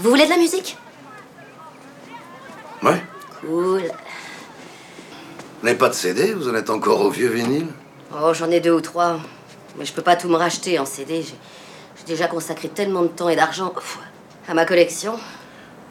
Vous 0.00 0.08
voulez 0.08 0.24
de 0.24 0.30
la 0.30 0.38
musique? 0.38 0.78
Ouais. 2.82 3.02
Cool. 3.42 3.82
Vous 3.82 5.66
n'avez 5.66 5.76
pas 5.76 5.90
de 5.90 5.94
CD 5.94 6.32
Vous 6.32 6.48
en 6.48 6.54
êtes 6.54 6.70
encore 6.70 7.02
au 7.02 7.10
vieux 7.10 7.28
vinyle? 7.28 7.66
Oh, 8.14 8.32
j'en 8.32 8.50
ai 8.50 8.60
deux 8.60 8.72
ou 8.72 8.80
trois. 8.80 9.20
Mais 9.76 9.84
je 9.84 9.92
peux 9.92 10.00
pas 10.00 10.16
tout 10.16 10.28
me 10.28 10.36
racheter 10.36 10.78
en 10.78 10.86
CD. 10.86 11.22
J'ai 11.22 12.04
déjà 12.06 12.28
consacré 12.28 12.68
tellement 12.68 13.02
de 13.02 13.08
temps 13.08 13.28
et 13.28 13.36
d'argent 13.36 13.74
à 14.48 14.54
ma 14.54 14.64
collection. 14.64 15.18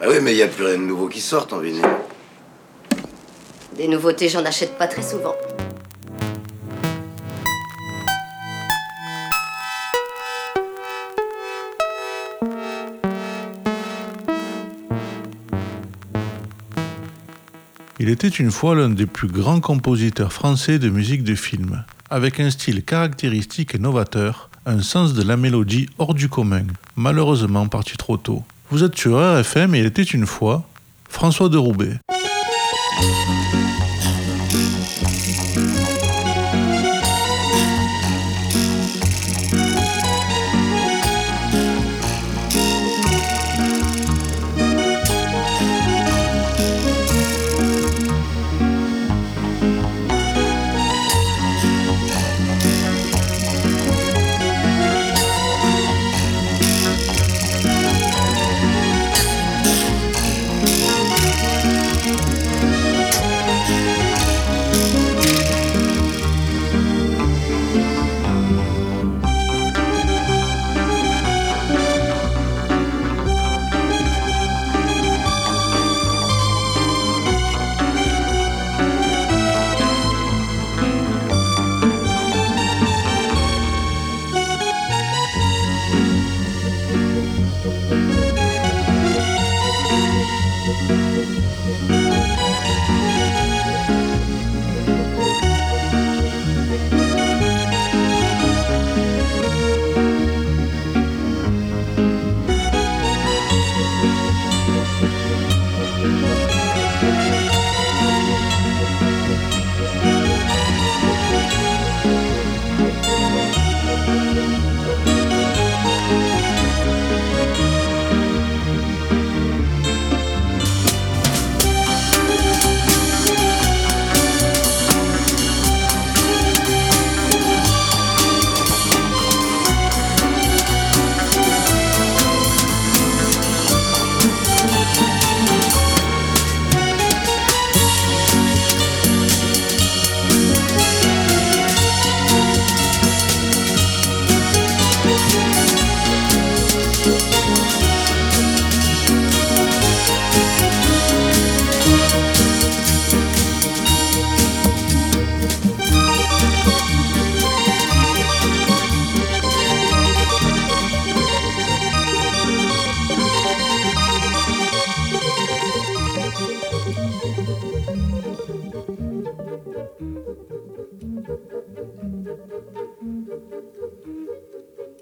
Ah 0.00 0.06
oui, 0.08 0.16
mais 0.20 0.32
il 0.32 0.36
n'y 0.38 0.42
a 0.42 0.48
plus 0.48 0.64
rien 0.64 0.78
de 0.78 0.82
nouveau 0.82 1.06
qui 1.06 1.20
sort 1.20 1.46
en 1.52 1.58
vinyle. 1.58 1.86
Des 3.74 3.86
nouveautés, 3.86 4.28
j'en 4.28 4.44
achète 4.44 4.76
pas 4.76 4.88
très 4.88 5.02
souvent. 5.02 5.36
Il 18.02 18.08
était 18.08 18.28
une 18.28 18.50
fois 18.50 18.74
l'un 18.74 18.88
des 18.88 19.04
plus 19.04 19.28
grands 19.28 19.60
compositeurs 19.60 20.32
français 20.32 20.78
de 20.78 20.88
musique 20.88 21.22
de 21.22 21.34
film, 21.34 21.84
avec 22.08 22.40
un 22.40 22.48
style 22.48 22.82
caractéristique 22.82 23.74
et 23.74 23.78
novateur, 23.78 24.48
un 24.64 24.80
sens 24.80 25.12
de 25.12 25.22
la 25.22 25.36
mélodie 25.36 25.86
hors 25.98 26.14
du 26.14 26.30
commun, 26.30 26.64
malheureusement 26.96 27.68
parti 27.68 27.98
trop 27.98 28.16
tôt. 28.16 28.42
Vous 28.70 28.84
êtes 28.84 28.96
sur 28.96 29.18
RFM 29.18 29.74
et 29.74 29.80
il 29.80 29.84
était 29.84 30.02
une 30.02 30.24
fois 30.24 30.66
François 31.10 31.50
de 31.50 31.58
Roubaix. 31.58 31.98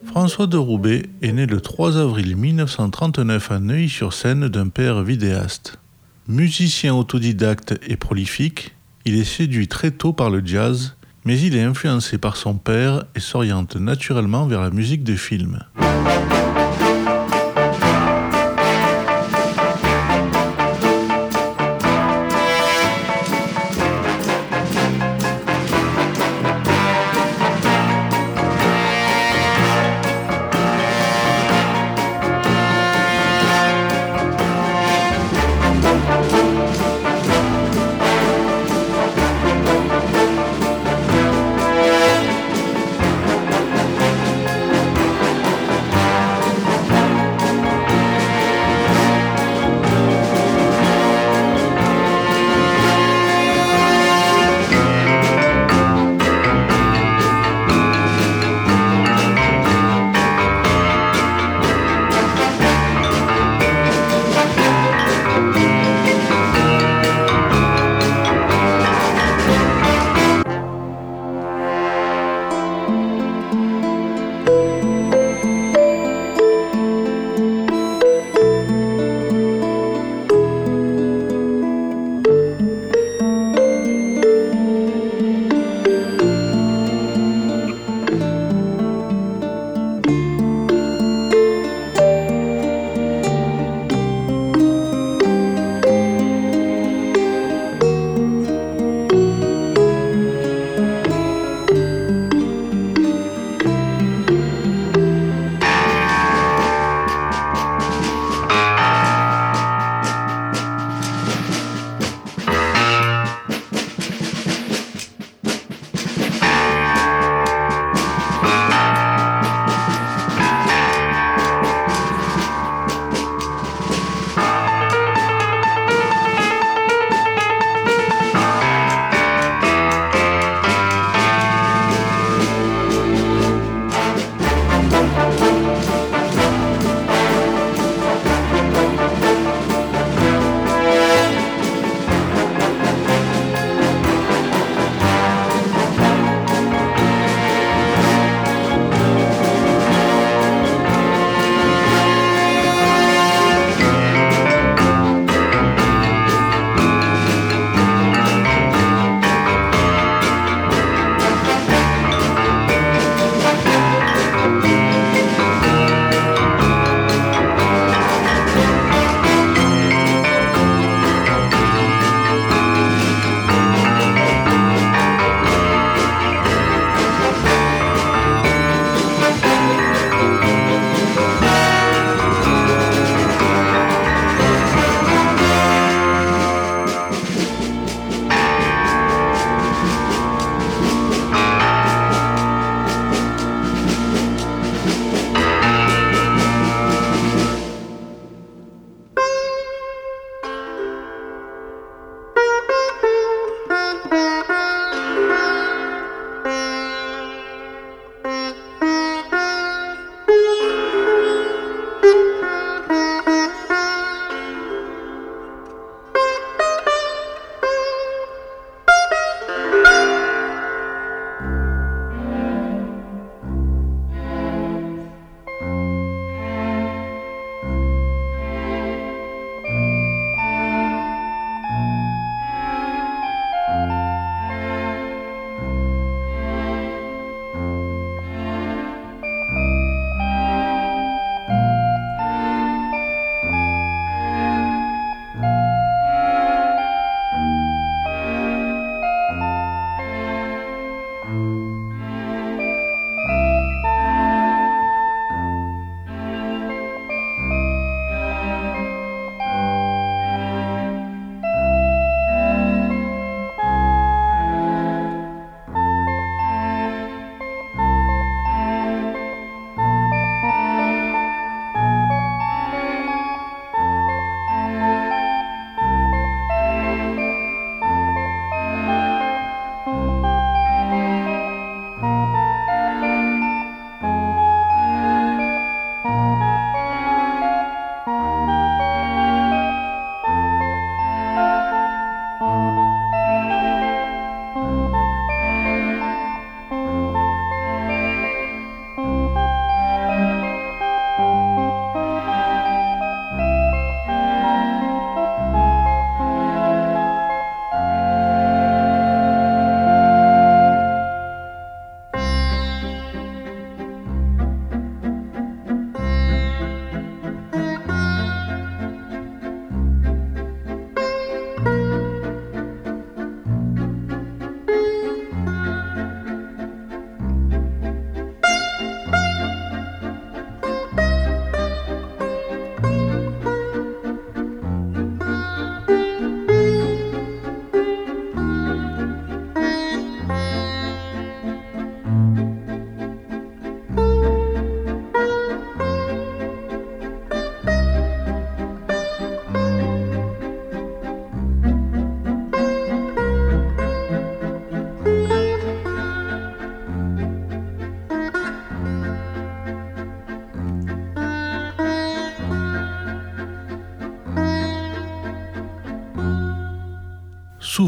François 0.08 0.46
de 0.46 0.56
Roubaix 0.56 1.02
est 1.20 1.32
né 1.32 1.44
le 1.44 1.60
3 1.60 1.98
avril 1.98 2.34
1939 2.34 3.52
à 3.52 3.58
Neuilly-sur-Seine 3.60 4.48
d'un 4.48 4.68
père 4.68 5.02
vidéaste. 5.02 5.78
Musicien 6.26 6.94
autodidacte 6.94 7.78
et 7.86 7.96
prolifique, 7.96 8.74
il 9.04 9.16
est 9.16 9.24
séduit 9.24 9.68
très 9.68 9.90
tôt 9.90 10.14
par 10.14 10.30
le 10.30 10.42
jazz, 10.44 10.96
mais 11.26 11.38
il 11.38 11.54
est 11.54 11.62
influencé 11.62 12.16
par 12.16 12.36
son 12.36 12.54
père 12.54 13.04
et 13.14 13.20
s'oriente 13.20 13.76
naturellement 13.76 14.46
vers 14.46 14.62
la 14.62 14.70
musique 14.70 15.04
de 15.04 15.14
film. 15.14 15.60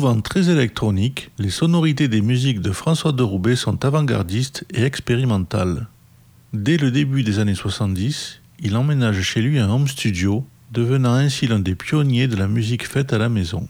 Souvent 0.00 0.22
très 0.22 0.48
électroniques, 0.48 1.30
les 1.38 1.50
sonorités 1.50 2.08
des 2.08 2.22
musiques 2.22 2.62
de 2.62 2.72
François 2.72 3.12
de 3.12 3.22
Roubaix 3.22 3.54
sont 3.54 3.84
avant-gardistes 3.84 4.64
et 4.72 4.84
expérimentales. 4.84 5.88
Dès 6.54 6.78
le 6.78 6.90
début 6.90 7.22
des 7.22 7.38
années 7.38 7.54
70, 7.54 8.40
il 8.60 8.78
emménage 8.78 9.20
chez 9.20 9.42
lui 9.42 9.58
un 9.58 9.68
home 9.68 9.86
studio, 9.86 10.46
devenant 10.72 11.12
ainsi 11.12 11.46
l'un 11.46 11.58
des 11.58 11.74
pionniers 11.74 12.28
de 12.28 12.36
la 12.36 12.48
musique 12.48 12.88
faite 12.88 13.12
à 13.12 13.18
la 13.18 13.28
maison. 13.28 13.66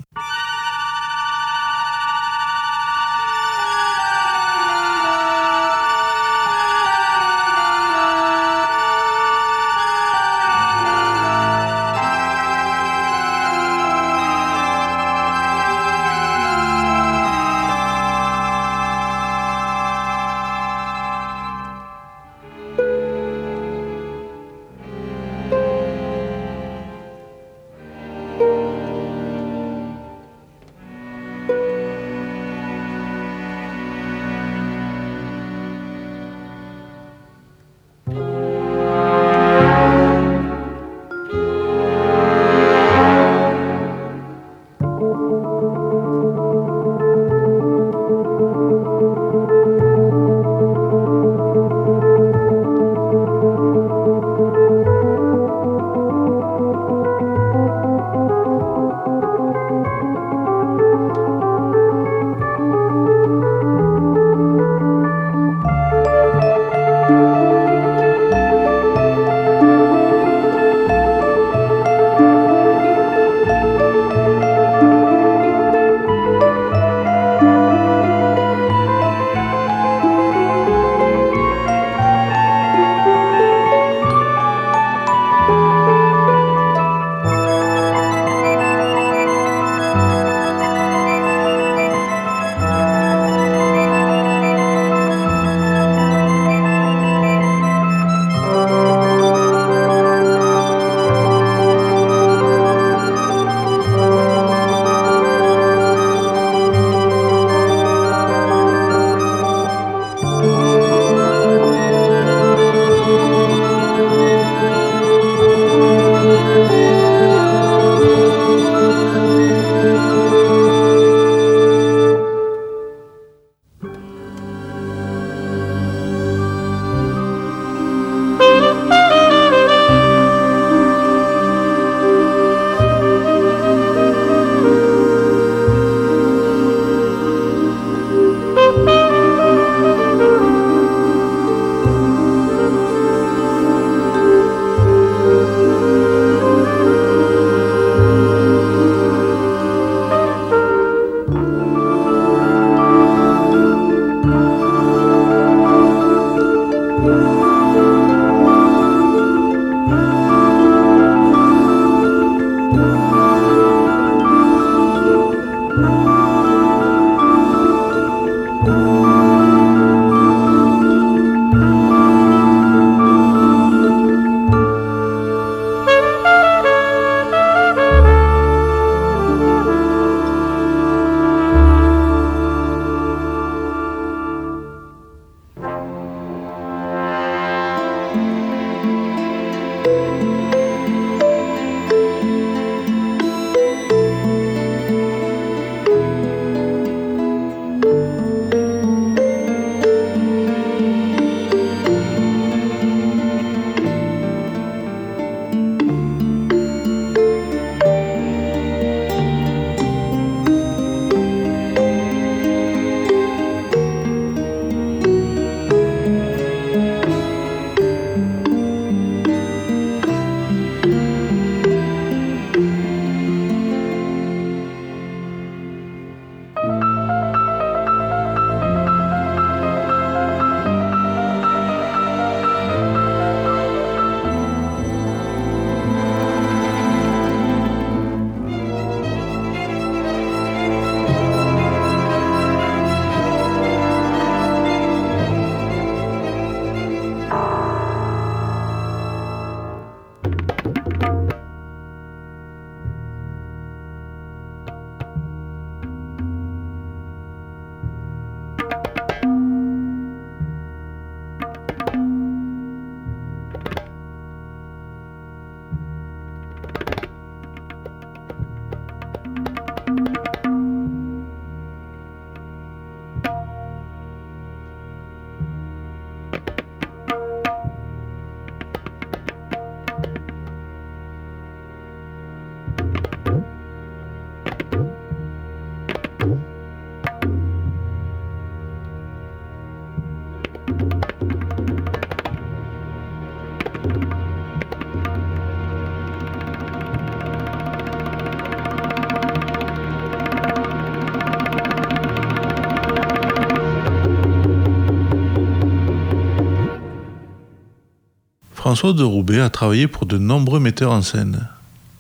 François 308.71 308.93
de 308.93 309.03
Roubaix 309.03 309.41
a 309.41 309.51
travaillé 309.51 309.89
pour 309.89 310.07
de 310.07 310.17
nombreux 310.17 310.61
metteurs 310.61 310.93
en 310.93 311.03
scène. 311.03 311.49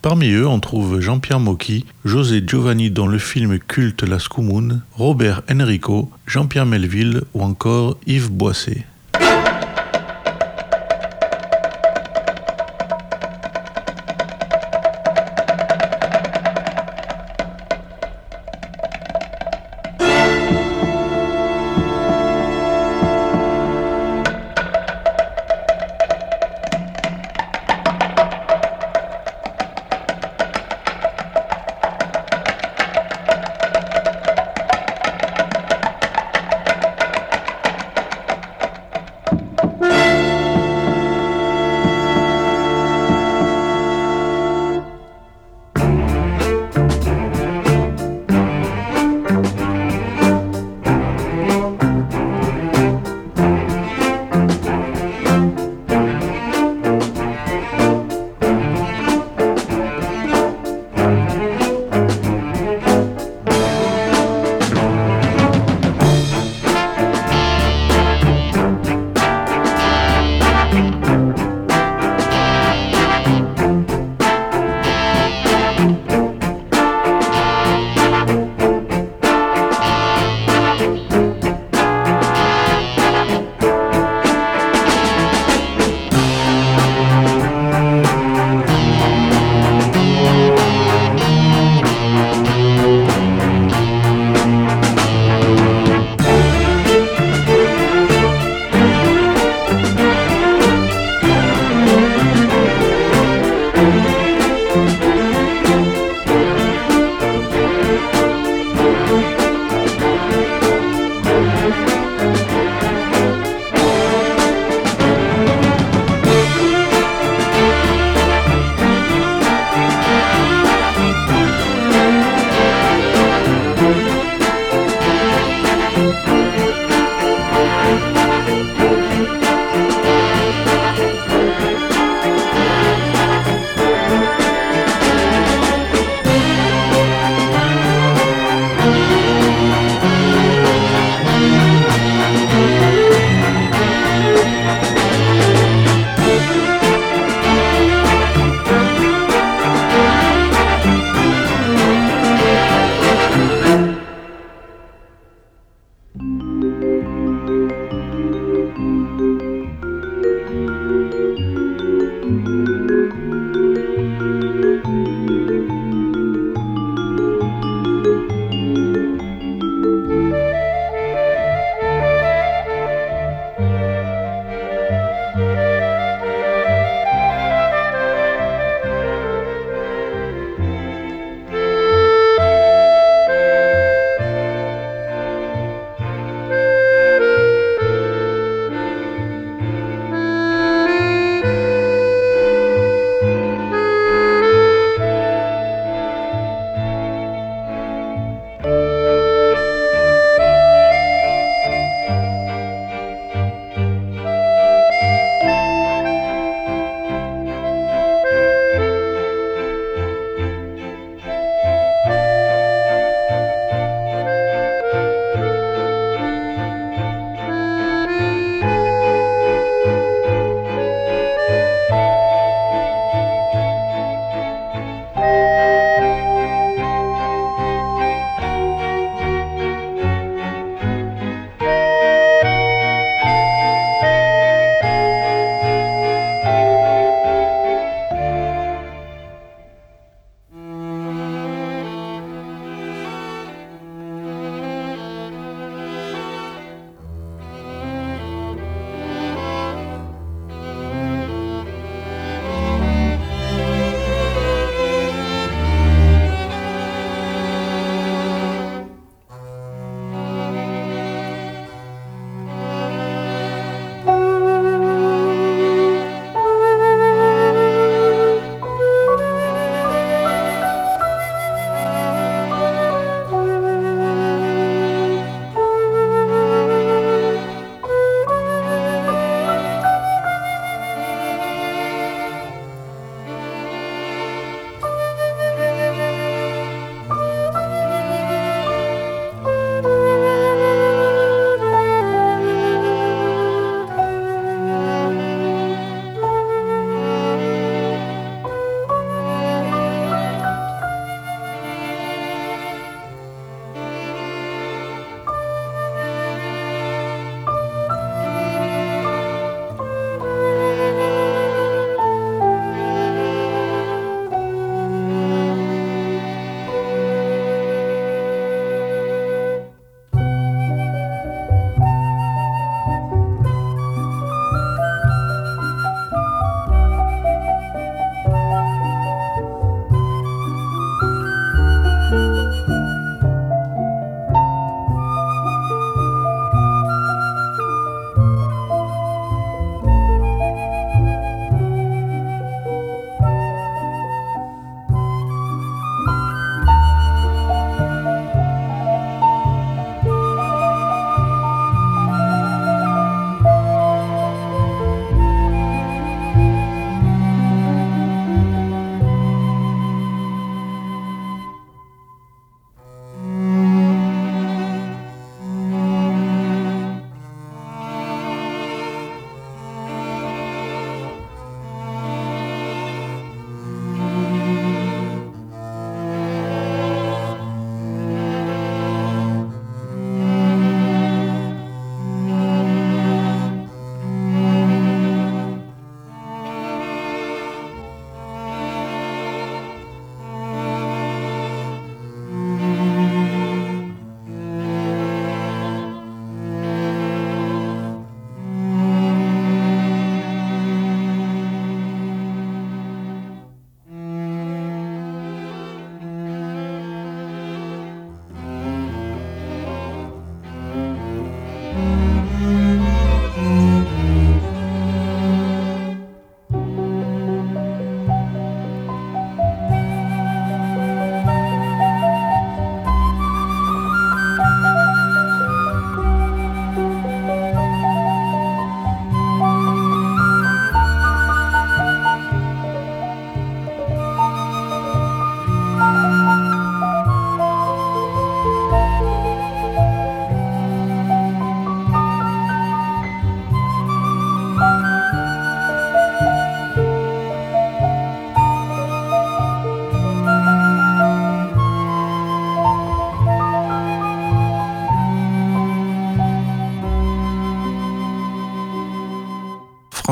Parmi 0.02 0.30
eux, 0.30 0.46
on 0.46 0.60
trouve 0.60 1.00
Jean-Pierre 1.00 1.40
Mocky, 1.40 1.84
José 2.04 2.44
Giovanni 2.46 2.92
dans 2.92 3.08
le 3.08 3.18
film 3.18 3.58
culte 3.58 4.04
La 4.04 4.20
Scoumoune, 4.20 4.82
Robert 4.92 5.42
Enrico, 5.50 6.12
Jean-Pierre 6.28 6.66
Melville 6.66 7.22
ou 7.34 7.42
encore 7.42 7.96
Yves 8.06 8.30
Boisset. 8.30 8.86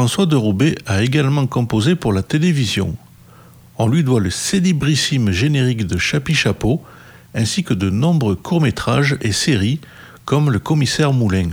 François 0.08 0.24
de 0.24 0.36
Roubaix 0.36 0.74
a 0.86 1.02
également 1.02 1.46
composé 1.46 1.94
pour 1.94 2.14
la 2.14 2.22
télévision. 2.22 2.96
On 3.76 3.88
lui 3.88 4.02
doit 4.02 4.20
le 4.20 4.30
célébrissime 4.30 5.32
générique 5.32 5.86
de 5.86 5.98
Chapi 5.98 6.34
Chapeau, 6.34 6.82
ainsi 7.34 7.62
que 7.62 7.74
de 7.74 7.90
nombreux 7.90 8.34
courts-métrages 8.34 9.18
et 9.20 9.32
séries 9.32 9.80
comme 10.24 10.50
Le 10.50 10.60
Commissaire 10.60 11.12
Moulin. 11.12 11.50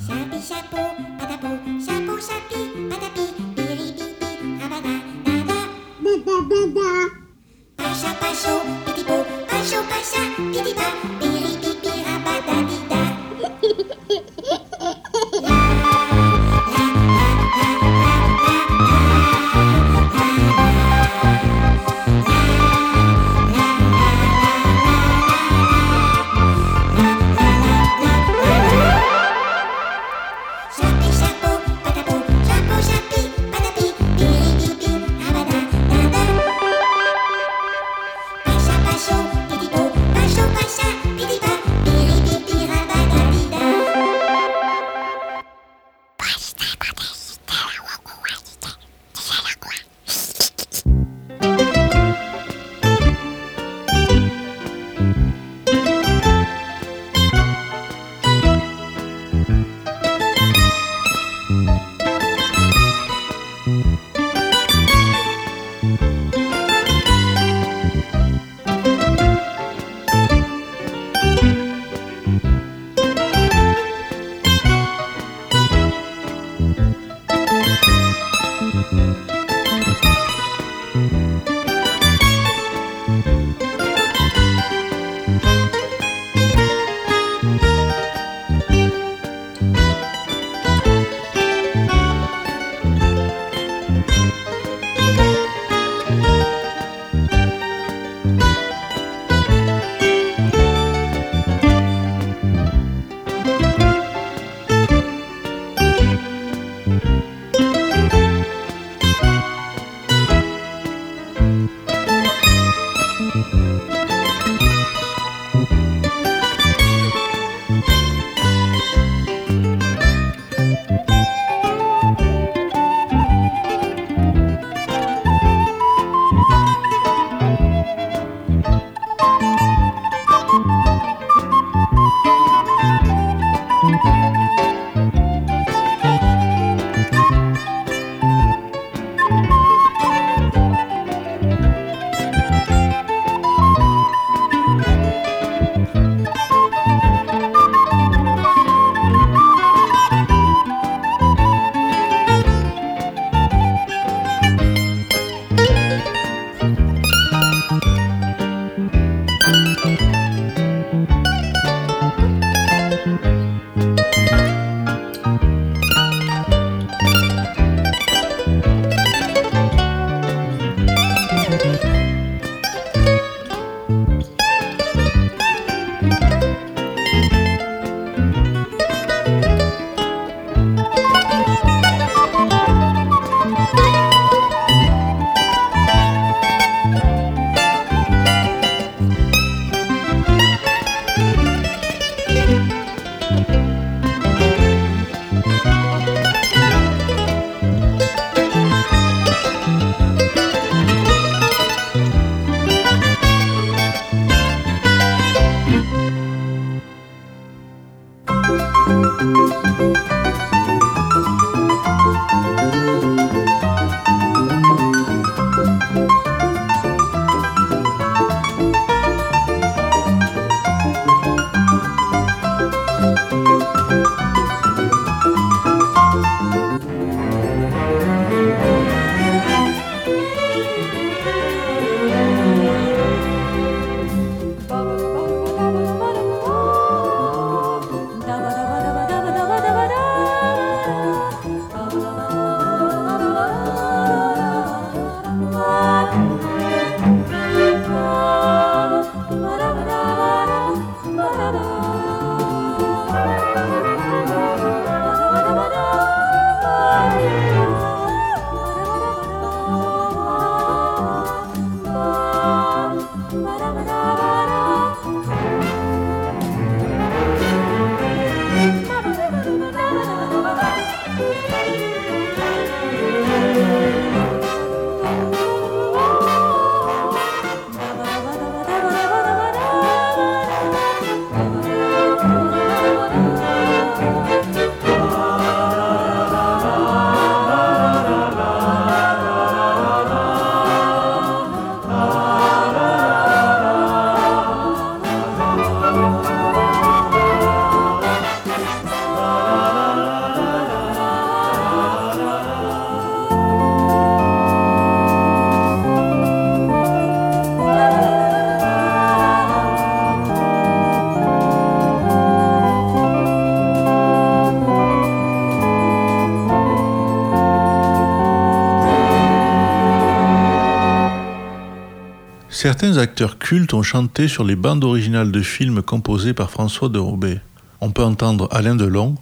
Certains 322.56 322.96
acteurs 322.96 323.38
cultes 323.38 323.74
ont 323.74 323.84
chanté 323.84 324.30
sur 324.30 324.46
les 324.46 324.56
bandes 324.56 324.86
originales 324.86 325.30
de 325.30 325.42
films 325.42 325.82
composés 325.82 326.34
par 326.34 326.50
François 326.50 326.88
de 326.88 326.98
Roubaix. 326.98 327.42
On 327.82 327.92
peut 327.92 328.02
entendre 328.02 328.48
Alain 328.50 328.78
Delon, 328.78 329.16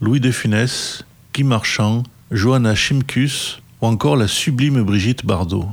Louis 0.00 0.20
de 0.20 0.30
Funès, 0.30 1.04
Guy 1.34 1.42
Marchand, 1.42 2.04
Johanna 2.30 2.76
Chimkus 2.76 3.60
ou 3.82 3.86
encore 3.88 4.16
la 4.16 4.28
sublime 4.28 4.80
Brigitte 4.84 5.26
Bardot. 5.26 5.66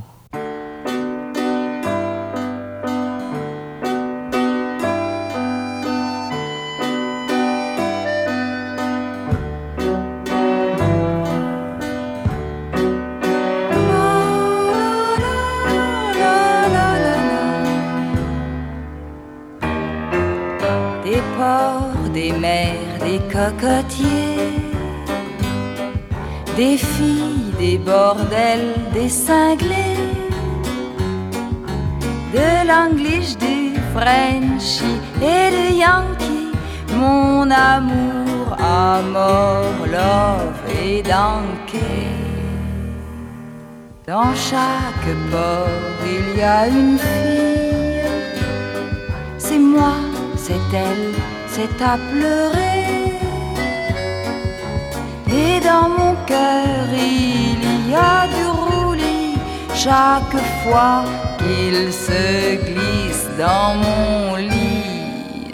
De 32.32 32.66
l'anglish, 32.66 33.36
du 33.36 33.74
Frenchy 33.92 34.98
et 35.22 35.50
de 35.56 35.64
Yankee, 35.82 36.52
mon 36.94 37.50
amour, 37.50 38.56
amour, 38.58 39.86
love 39.86 40.60
et 40.82 41.02
donkey. 41.02 42.06
Dans 44.06 44.34
chaque 44.34 45.10
port, 45.30 45.96
il 46.04 46.38
y 46.38 46.42
a 46.42 46.66
une 46.68 46.98
fille, 46.98 48.10
c'est 49.38 49.58
moi 49.58 49.94
c'est 50.36 50.68
elle, 50.72 51.14
c'est 51.48 51.82
à 51.82 51.98
pleurer. 52.10 53.16
Et 55.28 55.60
dans 55.60 55.88
mon 55.88 56.14
cœur, 56.24 56.86
il 56.92 57.90
y 57.90 57.94
a 57.94 58.28
du 58.28 58.44
roulis 58.46 58.85
chaque 59.76 60.40
fois 60.62 61.04
qu'il 61.38 61.92
se 61.92 62.56
glisse 62.64 63.28
dans 63.38 63.74
mon 63.84 64.36
lit. 64.36 65.52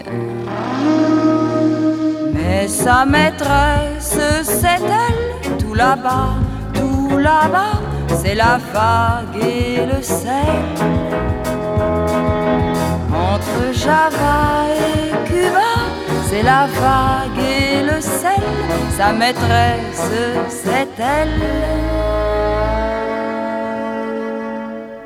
Mais 2.33 2.69
sa 2.69 3.05
maîtresse, 3.05 4.19
c'est 4.45 4.83
elle, 5.05 5.59
tout 5.59 5.75
là-bas, 5.75 6.35
tout 6.73 7.19
là-bas, 7.19 7.81
c'est 8.23 8.37
la 8.37 8.59
vague 8.73 9.43
et 9.43 9.87
le 9.93 10.01
sel 10.03 10.63
entre 13.13 13.73
Java 13.73 14.67
et 14.71 15.29
Cuba, 15.29 15.73
c'est 16.29 16.43
la 16.43 16.67
vague 16.81 17.39
et 17.39 17.83
le 17.83 18.01
sel, 18.01 18.45
sa 18.97 19.13
maîtresse, 19.13 20.11
c'est 20.49 20.89
elle. 20.99 21.92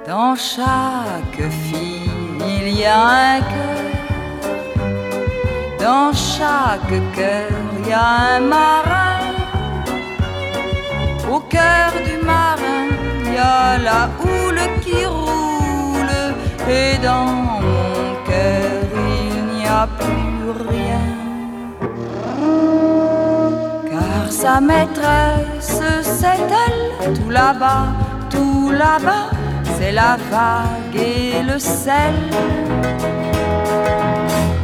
Dans 0.07 0.37
chaque 0.37 1.51
fille, 1.51 2.09
il 2.47 2.79
y 2.79 2.85
a 2.85 3.07
un 3.35 3.41
cœur. 3.41 4.87
Dans 5.81 6.13
chaque 6.13 6.97
cœur, 7.13 7.51
il 7.81 7.89
y 7.89 7.93
a 7.93 8.37
un 8.37 8.41
marin. 8.41 9.19
Au 11.29 11.41
cœur 11.41 11.91
du 12.07 12.25
marin, 12.25 12.87
il 13.25 13.35
y 13.35 13.37
a 13.37 13.79
la 13.79 14.09
houle 14.21 14.61
qui 14.81 15.05
roule. 15.05 16.19
Et 16.71 16.99
dans 16.99 17.25
mon 17.25 18.15
cœur, 18.29 18.85
il 18.95 19.59
n'y 19.59 19.67
a 19.67 19.89
plus 19.99 20.51
rien. 20.71 21.07
Car 23.91 24.31
sa 24.31 24.61
maîtresse, 24.61 25.83
c'est 26.03 26.41
elle, 26.65 27.13
tout 27.13 27.31
là-bas, 27.31 27.87
tout 28.31 28.71
là-bas, 28.71 29.36
c'est 29.79 29.93
la 29.93 30.17
vague 30.31 30.97
et 30.97 31.43
le 31.43 31.59
sel. 31.59 32.15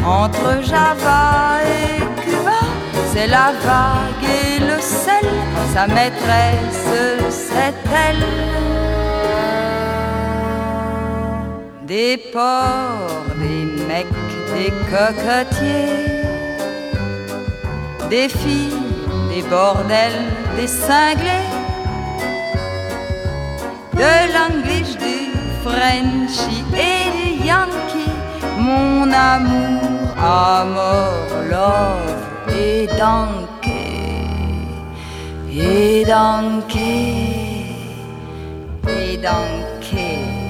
Entre 0.06 0.62
Java 0.62 1.60
et 1.76 2.00
Cuba, 2.22 2.60
c'est 3.12 3.26
la 3.26 3.52
vague 3.68 4.26
et 4.40 4.58
le 4.60 4.80
sel, 4.80 5.28
sa 5.74 5.86
maîtresse, 5.86 6.86
c'est 7.30 7.74
elle. 8.06 8.24
Des 11.86 12.16
porcs, 12.32 13.34
des 13.36 13.64
mecs, 13.88 14.06
des 14.54 14.72
cocotiers, 14.90 16.22
des 18.08 18.28
filles, 18.28 18.82
des 19.32 19.42
bordels, 19.42 20.24
des 20.56 20.66
cinglés, 20.66 21.51
de 24.02 24.14
l'anglish, 24.34 24.96
du 25.04 25.18
Frenchy 25.62 26.64
et 26.74 27.04
du 27.16 27.46
Yankee, 27.46 28.16
mon 28.58 29.12
amour, 29.12 30.08
amour, 30.18 31.24
love 31.52 32.22
et 32.64 32.88
donkey, 32.98 34.00
et 35.52 36.04
donkey, 36.04 37.76
et 38.88 39.16
donkey. 39.16 40.41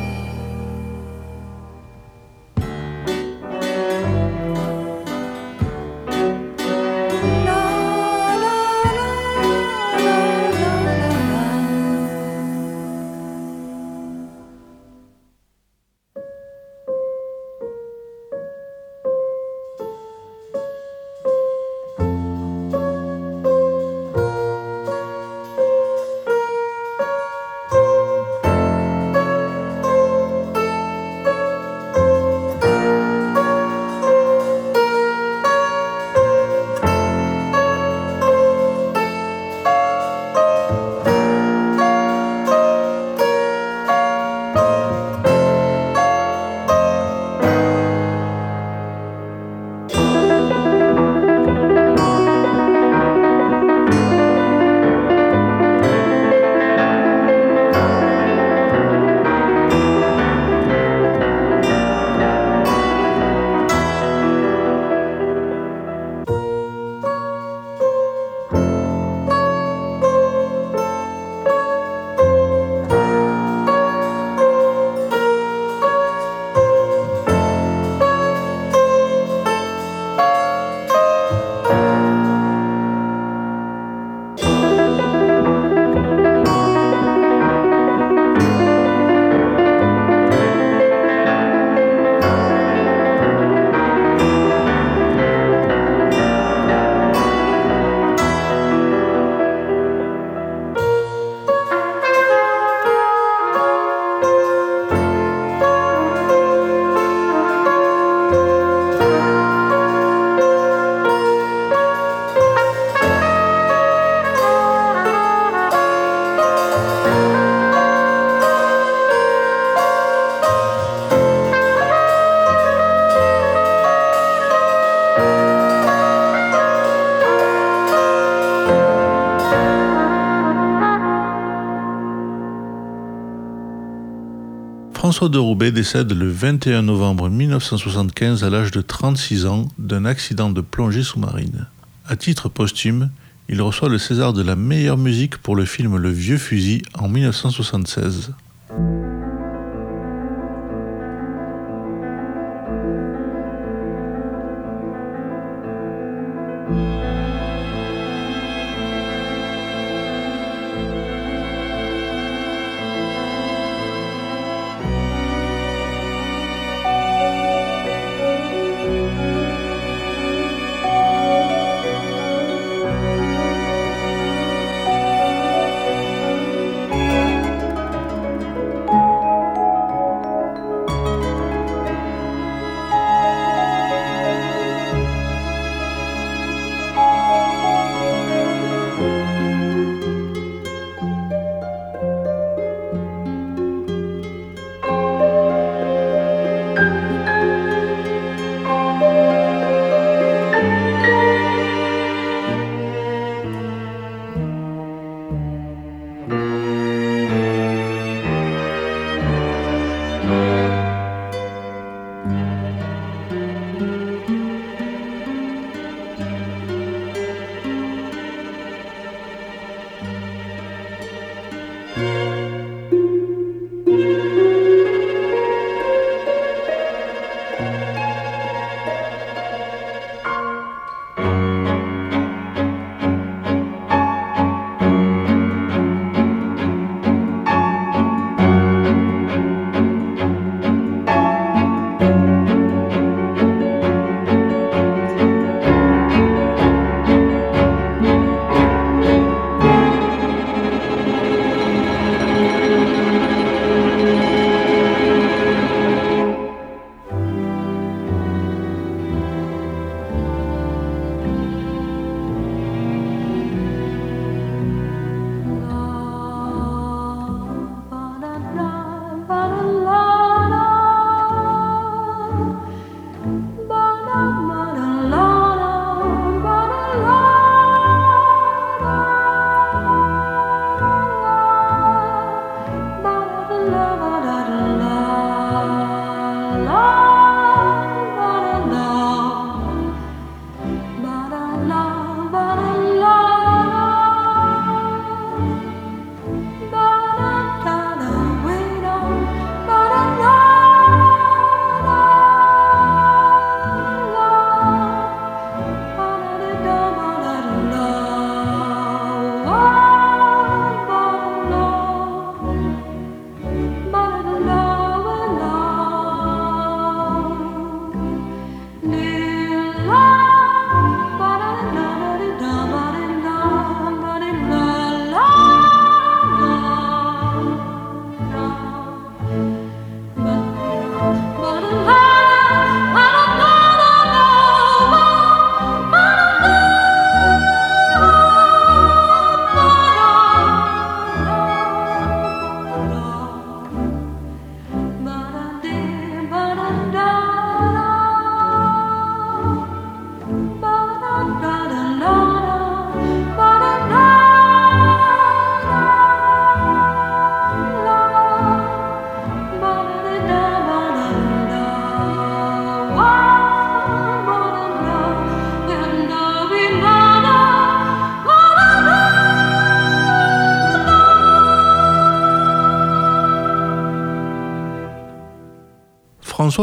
François 135.23 135.35
de 135.35 135.39
Roubaix 135.39 135.71
décède 135.71 136.11
le 136.11 136.29
21 136.29 136.83
novembre 136.83 137.31
1975 137.31 138.43
à 138.43 138.51
l'âge 138.51 138.73
de 138.73 138.81
36 138.81 139.47
ans 139.47 139.69
d'un 139.79 140.05
accident 140.05 140.51
de 140.51 140.61
plongée 140.61 141.05
sous-marine. 141.05 141.69
À 142.09 142.17
titre 142.17 142.49
posthume, 142.49 143.09
il 143.49 143.63
reçoit 143.63 143.89
le 143.89 143.99
César 143.99 144.33
de 144.33 144.43
la 144.43 144.57
meilleure 144.57 144.99
musique 144.99 145.37
pour 145.37 145.55
le 145.55 145.65
film 145.65 145.97
Le 145.97 146.11
Vieux 146.11 146.39
Fusil 146.39 146.83
en 146.99 147.09
1976. 147.09 148.33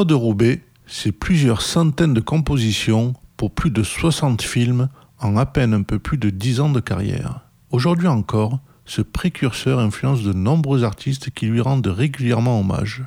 De 0.06 0.14
Roubaix, 0.14 0.62
c'est 0.88 1.12
plusieurs 1.12 1.62
centaines 1.62 2.14
de 2.14 2.22
compositions 2.22 3.14
pour 3.36 3.52
plus 3.52 3.70
de 3.70 3.84
60 3.84 4.42
films 4.42 4.88
en 5.20 5.36
à 5.36 5.46
peine 5.46 5.74
un 5.74 5.82
peu 5.82 6.00
plus 6.00 6.18
de 6.18 6.30
10 6.30 6.62
ans 6.62 6.70
de 6.70 6.80
carrière. 6.80 7.42
Aujourd'hui 7.72 8.08
encore, 8.08 8.60
ce 8.86 9.02
précurseur 9.02 9.80
influence 9.80 10.24
de 10.24 10.32
nombreux 10.32 10.86
artistes 10.86 11.32
qui 11.32 11.48
lui 11.48 11.60
rendent 11.60 11.88
régulièrement 11.88 12.62
hommage. 12.62 13.04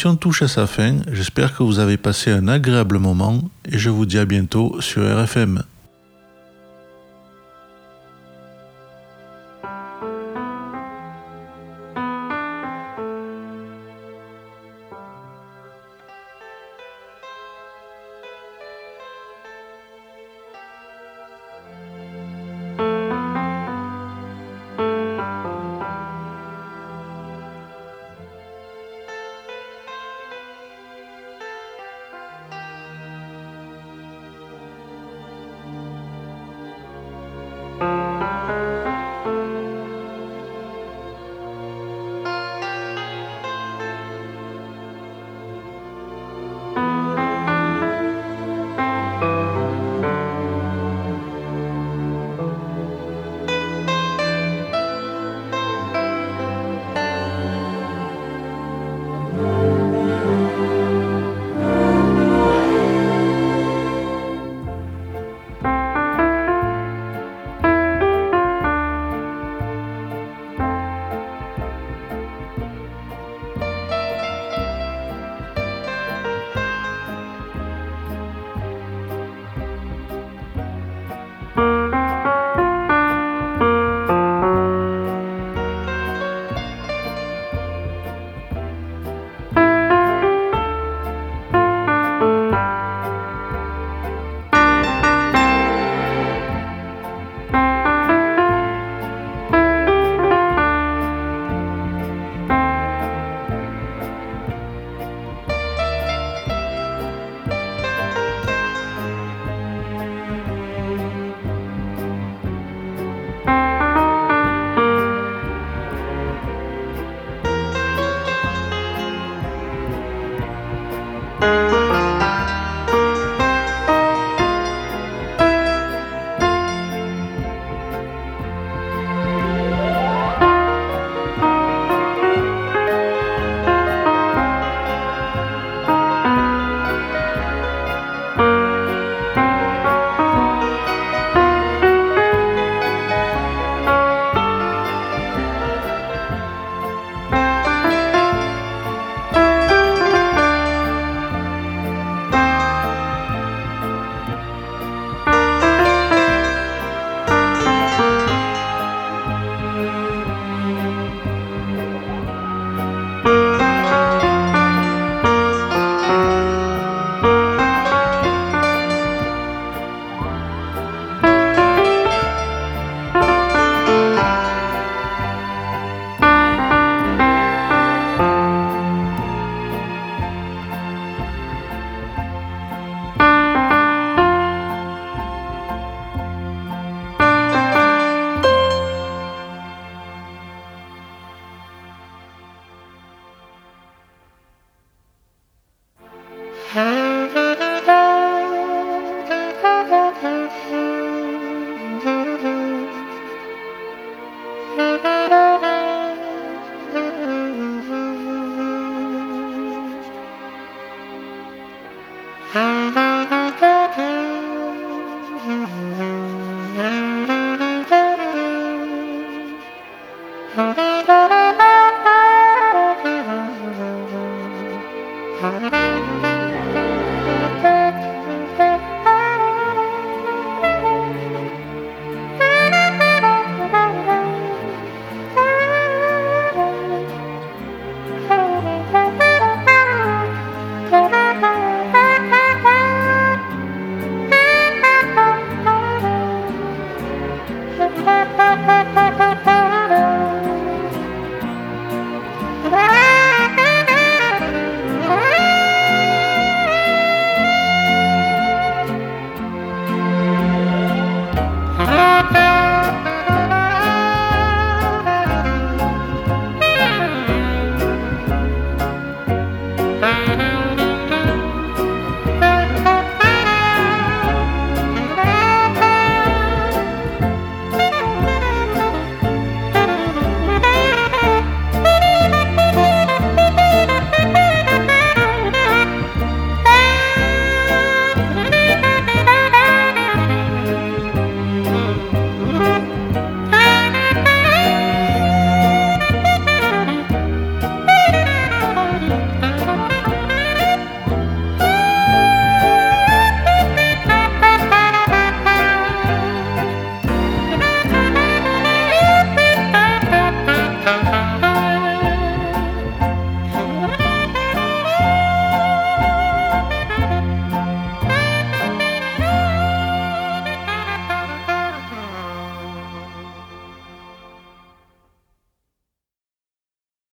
Touche 0.00 0.42
à 0.42 0.48
sa 0.48 0.66
fin. 0.66 0.96
J'espère 1.12 1.54
que 1.54 1.62
vous 1.62 1.78
avez 1.78 1.98
passé 1.98 2.30
un 2.30 2.48
agréable 2.48 2.98
moment 2.98 3.42
et 3.66 3.78
je 3.78 3.90
vous 3.90 4.06
dis 4.06 4.18
à 4.18 4.24
bientôt 4.24 4.80
sur 4.80 5.02
RFM. 5.02 5.62